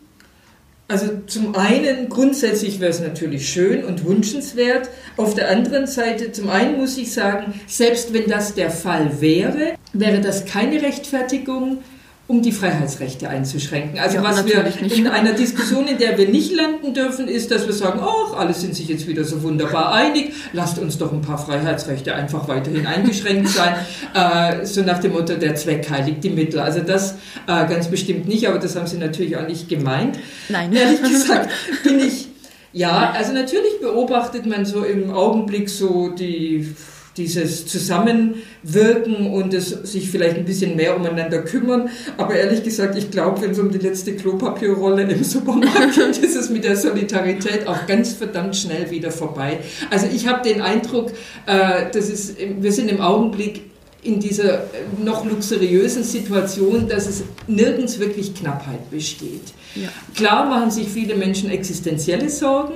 Also 0.89 1.19
zum 1.27 1.53
einen 1.55 2.07
grundsätzlich 2.07 2.79
wäre 2.79 2.91
es 2.91 3.01
natürlich 3.01 3.49
schön 3.49 3.83
und 3.83 4.05
wünschenswert. 4.05 4.89
Auf 5.17 5.35
der 5.35 5.49
anderen 5.49 5.85
Seite, 5.85 6.31
zum 6.31 6.49
einen 6.49 6.77
muss 6.77 6.97
ich 6.97 7.11
sagen, 7.11 7.59
selbst 7.67 8.13
wenn 8.13 8.29
das 8.29 8.53
der 8.53 8.71
Fall 8.71 9.19
wäre, 9.19 9.76
wäre 9.93 10.21
das 10.21 10.45
keine 10.45 10.81
Rechtfertigung 10.81 11.79
um 12.27 12.41
die 12.41 12.51
Freiheitsrechte 12.51 13.29
einzuschränken. 13.29 13.99
Also 13.99 14.17
ja, 14.17 14.23
was 14.23 14.45
wir 14.45 14.61
nicht. 14.63 14.97
in 14.97 15.07
einer 15.07 15.31
Diskussion, 15.31 15.87
in 15.87 15.97
der 15.97 16.17
wir 16.17 16.27
nicht 16.27 16.53
landen 16.53 16.93
dürfen, 16.93 17.29
ist, 17.29 17.51
dass 17.51 17.65
wir 17.67 17.73
sagen, 17.73 18.01
ach, 18.03 18.37
alle 18.37 18.53
sind 18.53 18.75
sich 18.75 18.89
jetzt 18.89 19.07
wieder 19.07 19.23
so 19.23 19.43
wunderbar 19.43 19.93
einig, 19.93 20.33
lasst 20.51 20.77
uns 20.77 20.97
doch 20.97 21.13
ein 21.13 21.21
paar 21.21 21.37
Freiheitsrechte 21.37 22.13
einfach 22.13 22.49
weiterhin 22.49 22.85
eingeschränkt 22.85 23.47
sein, 23.47 23.75
äh, 24.13 24.65
so 24.65 24.81
nach 24.81 24.99
dem 24.99 25.13
Motto, 25.13 25.35
der 25.35 25.55
Zweck 25.55 25.89
heiligt 25.89 26.21
die 26.21 26.29
Mittel. 26.29 26.59
Also 26.59 26.81
das 26.81 27.13
äh, 27.47 27.65
ganz 27.65 27.87
bestimmt 27.87 28.27
nicht, 28.27 28.45
aber 28.49 28.59
das 28.59 28.75
haben 28.75 28.87
Sie 28.87 28.97
natürlich 28.97 29.37
auch 29.37 29.47
nicht 29.47 29.69
gemeint. 29.69 30.19
Nein. 30.49 30.73
Ehrlich 30.73 31.01
gesagt 31.09 31.49
bin 31.85 31.99
ich, 31.99 32.27
ja, 32.73 33.11
also 33.11 33.31
natürlich 33.31 33.79
beobachtet 33.79 34.45
man 34.45 34.65
so 34.65 34.83
im 34.83 35.11
Augenblick 35.11 35.69
so 35.69 36.09
die 36.09 36.75
dieses 37.17 37.65
Zusammenwirken 37.65 39.31
und 39.31 39.53
es 39.53 39.69
sich 39.69 40.09
vielleicht 40.09 40.37
ein 40.37 40.45
bisschen 40.45 40.75
mehr 40.75 40.95
umeinander 40.95 41.41
kümmern. 41.41 41.89
Aber 42.17 42.35
ehrlich 42.35 42.63
gesagt, 42.63 42.97
ich 42.97 43.11
glaube, 43.11 43.41
wenn 43.41 43.51
es 43.51 43.59
um 43.59 43.71
die 43.71 43.79
letzte 43.79 44.15
Klopapierrolle 44.15 45.03
im 45.03 45.23
Supermarkt 45.23 45.95
geht, 45.95 46.17
ist 46.17 46.35
es 46.35 46.49
mit 46.49 46.63
der 46.63 46.77
Solidarität 46.77 47.67
auch 47.67 47.85
ganz 47.87 48.13
verdammt 48.13 48.55
schnell 48.55 48.89
wieder 48.91 49.11
vorbei. 49.11 49.59
Also 49.89 50.07
ich 50.13 50.27
habe 50.27 50.47
den 50.47 50.61
Eindruck, 50.61 51.11
äh, 51.45 51.85
das 51.91 52.09
ist, 52.09 52.37
wir 52.59 52.71
sind 52.71 52.89
im 52.89 53.01
Augenblick 53.01 53.61
in 54.03 54.19
dieser 54.19 54.67
noch 55.03 55.25
luxuriösen 55.25 56.03
Situation, 56.03 56.87
dass 56.87 57.07
es 57.07 57.23
nirgends 57.47 57.99
wirklich 57.99 58.33
Knappheit 58.33 58.89
besteht. 58.89 59.41
Ja. 59.75 59.89
Klar 60.15 60.49
machen 60.49 60.71
sich 60.71 60.87
viele 60.87 61.15
Menschen 61.15 61.49
existenzielle 61.49 62.29
Sorgen, 62.29 62.75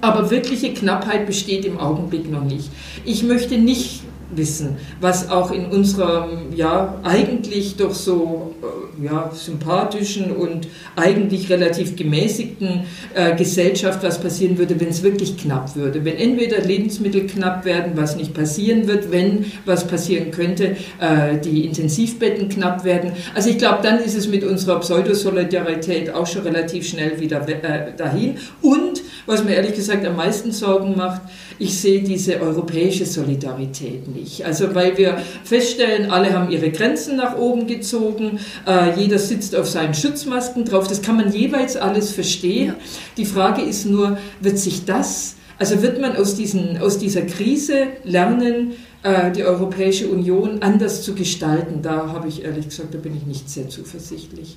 aber 0.00 0.30
wirkliche 0.30 0.72
Knappheit 0.72 1.26
besteht 1.26 1.64
im 1.64 1.78
Augenblick 1.78 2.30
noch 2.30 2.44
nicht. 2.44 2.70
Ich 3.04 3.22
möchte 3.22 3.58
nicht 3.58 4.02
wissen, 4.34 4.76
was 5.00 5.28
auch 5.30 5.50
in 5.50 5.66
unserer 5.66 6.28
ja 6.54 7.00
eigentlich 7.02 7.76
doch 7.76 7.94
so 7.94 8.54
äh, 8.62 9.04
ja 9.04 9.30
sympathischen 9.34 10.30
und 10.30 10.68
eigentlich 10.96 11.50
relativ 11.50 11.96
gemäßigten 11.96 12.84
äh, 13.14 13.34
Gesellschaft 13.36 14.02
was 14.02 14.20
passieren 14.20 14.58
würde, 14.58 14.78
wenn 14.80 14.88
es 14.88 15.02
wirklich 15.02 15.36
knapp 15.36 15.74
würde. 15.74 16.04
Wenn 16.04 16.16
entweder 16.16 16.60
Lebensmittel 16.60 17.26
knapp 17.26 17.64
werden, 17.64 17.92
was 17.96 18.16
nicht 18.16 18.34
passieren 18.34 18.86
wird, 18.86 19.10
wenn 19.10 19.46
was 19.64 19.86
passieren 19.86 20.30
könnte, 20.30 20.76
äh, 21.00 21.38
die 21.42 21.64
Intensivbetten 21.64 22.48
knapp 22.48 22.84
werden. 22.84 23.12
Also 23.34 23.50
ich 23.50 23.58
glaube, 23.58 23.78
dann 23.82 23.98
ist 23.98 24.16
es 24.16 24.28
mit 24.28 24.44
unserer 24.44 24.80
Pseudosolidarität 24.80 26.14
auch 26.14 26.26
schon 26.26 26.42
relativ 26.42 26.86
schnell 26.86 27.20
wieder 27.20 27.46
äh, 27.48 27.96
dahin. 27.96 28.36
Und 28.62 28.99
was 29.26 29.44
mir 29.44 29.54
ehrlich 29.54 29.74
gesagt 29.74 30.04
am 30.06 30.16
meisten 30.16 30.52
Sorgen 30.52 30.96
macht, 30.96 31.22
ich 31.58 31.78
sehe 31.78 32.02
diese 32.02 32.40
europäische 32.40 33.04
Solidarität 33.04 34.08
nicht. 34.08 34.44
Also 34.44 34.74
weil 34.74 34.96
wir 34.96 35.18
feststellen, 35.44 36.10
alle 36.10 36.32
haben 36.32 36.50
ihre 36.50 36.70
Grenzen 36.70 37.16
nach 37.16 37.36
oben 37.36 37.66
gezogen, 37.66 38.40
äh, 38.66 38.98
jeder 38.98 39.18
sitzt 39.18 39.54
auf 39.54 39.68
seinen 39.68 39.94
Schutzmasken 39.94 40.64
drauf, 40.64 40.88
das 40.88 41.02
kann 41.02 41.16
man 41.16 41.32
jeweils 41.32 41.76
alles 41.76 42.12
verstehen. 42.12 42.68
Ja. 42.68 42.74
Die 43.16 43.26
Frage 43.26 43.62
ist 43.62 43.86
nur, 43.86 44.18
wird 44.40 44.58
sich 44.58 44.84
das, 44.84 45.36
also 45.58 45.82
wird 45.82 46.00
man 46.00 46.16
aus, 46.16 46.34
diesen, 46.34 46.78
aus 46.78 46.98
dieser 46.98 47.22
Krise 47.22 47.88
lernen, 48.04 48.72
äh, 49.02 49.30
die 49.30 49.44
Europäische 49.44 50.08
Union 50.08 50.62
anders 50.62 51.02
zu 51.02 51.14
gestalten? 51.14 51.82
Da 51.82 52.08
habe 52.08 52.28
ich 52.28 52.44
ehrlich 52.44 52.70
gesagt, 52.70 52.94
da 52.94 52.98
bin 52.98 53.14
ich 53.16 53.26
nicht 53.26 53.50
sehr 53.50 53.68
zuversichtlich. 53.68 54.56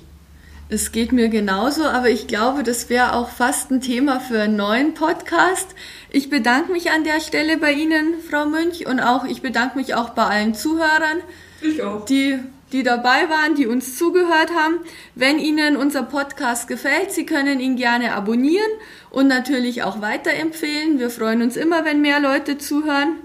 Es 0.70 0.92
geht 0.92 1.12
mir 1.12 1.28
genauso, 1.28 1.84
aber 1.84 2.08
ich 2.08 2.26
glaube, 2.26 2.62
das 2.62 2.88
wäre 2.88 3.12
auch 3.12 3.28
fast 3.28 3.70
ein 3.70 3.82
Thema 3.82 4.18
für 4.18 4.40
einen 4.40 4.56
neuen 4.56 4.94
Podcast. 4.94 5.74
Ich 6.10 6.30
bedanke 6.30 6.72
mich 6.72 6.90
an 6.90 7.04
der 7.04 7.20
Stelle 7.20 7.58
bei 7.58 7.72
Ihnen, 7.72 8.14
Frau 8.28 8.46
Münch, 8.46 8.86
und 8.86 8.98
auch 8.98 9.24
ich 9.24 9.42
bedanke 9.42 9.76
mich 9.76 9.94
auch 9.94 10.10
bei 10.10 10.24
allen 10.24 10.54
Zuhörern, 10.54 11.20
die 12.08 12.38
die 12.72 12.82
dabei 12.82 13.28
waren, 13.28 13.54
die 13.54 13.68
uns 13.68 13.96
zugehört 13.96 14.52
haben. 14.52 14.80
Wenn 15.14 15.38
Ihnen 15.38 15.76
unser 15.76 16.02
Podcast 16.02 16.66
gefällt, 16.66 17.12
Sie 17.12 17.24
können 17.24 17.60
ihn 17.60 17.76
gerne 17.76 18.14
abonnieren 18.14 18.70
und 19.10 19.28
natürlich 19.28 19.84
auch 19.84 20.00
weiterempfehlen. 20.00 20.98
Wir 20.98 21.10
freuen 21.10 21.42
uns 21.42 21.56
immer, 21.56 21.84
wenn 21.84 22.00
mehr 22.00 22.18
Leute 22.18 22.58
zuhören. 22.58 23.18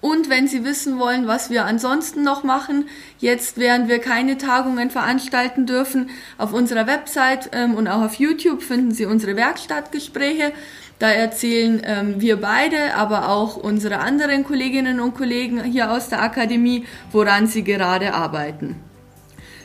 Und 0.00 0.30
wenn 0.30 0.48
Sie 0.48 0.64
wissen 0.64 0.98
wollen, 0.98 1.26
was 1.26 1.50
wir 1.50 1.66
ansonsten 1.66 2.22
noch 2.22 2.42
machen, 2.42 2.88
jetzt 3.18 3.58
während 3.58 3.88
wir 3.88 3.98
keine 3.98 4.38
Tagungen 4.38 4.90
veranstalten 4.90 5.66
dürfen, 5.66 6.10
auf 6.38 6.54
unserer 6.54 6.86
Website 6.86 7.50
ähm, 7.52 7.74
und 7.74 7.86
auch 7.86 8.02
auf 8.02 8.14
YouTube 8.14 8.62
finden 8.62 8.92
Sie 8.92 9.04
unsere 9.04 9.36
Werkstattgespräche. 9.36 10.52
Da 10.98 11.08
erzählen 11.08 11.80
ähm, 11.84 12.20
wir 12.20 12.40
beide, 12.40 12.94
aber 12.94 13.28
auch 13.30 13.56
unsere 13.56 14.00
anderen 14.00 14.44
Kolleginnen 14.44 15.00
und 15.00 15.14
Kollegen 15.14 15.62
hier 15.64 15.90
aus 15.90 16.08
der 16.08 16.22
Akademie, 16.22 16.84
woran 17.10 17.46
sie 17.46 17.64
gerade 17.64 18.12
arbeiten. 18.12 18.76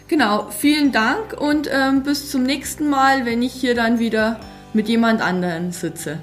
Genau, 0.08 0.50
vielen 0.50 0.92
Dank 0.92 1.34
und 1.34 1.70
ähm, 1.72 2.04
bis 2.04 2.32
zum 2.32 2.44
nächsten 2.44 2.90
Mal, 2.90 3.26
wenn 3.26 3.42
ich 3.42 3.54
hier 3.54 3.76
dann 3.76 4.00
wieder 4.00 4.40
mit 4.74 4.88
jemand 4.88 5.22
anderen 5.22 5.72
sitze. 5.72 6.20